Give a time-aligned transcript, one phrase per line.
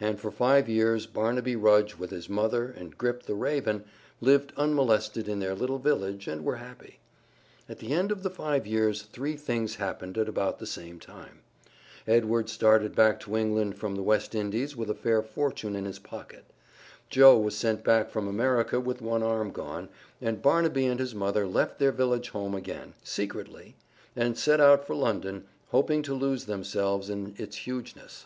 [0.00, 3.84] And for five years Barnaby Rudge with his mother and Grip, the raven,
[4.22, 6.98] lived unmolested in their little village and were happy.
[7.68, 11.40] At the end of the five years three things happened at about the same time:
[12.08, 15.98] Edward started back to England from the West Indies with a fair fortune in his
[15.98, 16.46] pocket;
[17.10, 19.90] Joe was sent back from America with one arm gone,
[20.22, 23.76] and Barnaby and his mother left their village home again, secretly,
[24.16, 28.24] and set out for London, hoping to lose themselves in its hugeness.